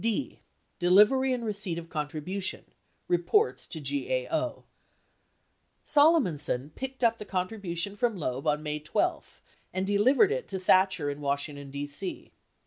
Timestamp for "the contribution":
7.19-7.95